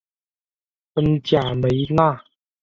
[0.95, 2.23] 恩贾梅纳。